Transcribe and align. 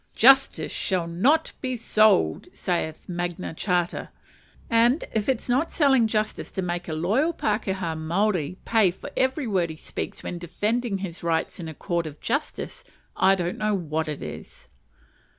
"Justice 0.15 0.71
shall 0.71 1.05
not 1.05 1.53
be 1.61 1.77
sold," 1.77 2.47
saith 2.55 3.07
Magna 3.07 3.53
Charta; 3.53 4.09
and 4.67 5.03
if 5.13 5.29
it's 5.29 5.47
not 5.47 5.71
selling 5.71 6.07
justice 6.07 6.49
to 6.53 6.63
make 6.63 6.87
a 6.87 6.93
loyal 6.93 7.31
pakeha 7.33 7.95
Maori 7.95 8.57
pay 8.65 8.89
for 8.89 9.11
every 9.15 9.45
word 9.45 9.69
he 9.69 9.75
speaks 9.75 10.23
when 10.23 10.39
defending 10.39 10.97
his 10.97 11.21
rights 11.21 11.59
in 11.59 11.67
a 11.67 11.75
court 11.75 12.07
of 12.07 12.19
justice, 12.19 12.83
I 13.15 13.35
don't 13.35 13.59
know 13.59 13.75
what 13.75 14.09
is. 14.09 14.67